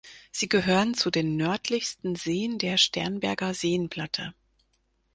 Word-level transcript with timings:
Sie 0.31 0.49
gehören 0.49 0.95
zu 0.95 1.11
den 1.11 1.35
nördlichsten 1.37 2.15
Seen 2.15 2.57
der 2.57 2.77
Sternberger 2.79 3.53
Seenplatte. 3.53 4.33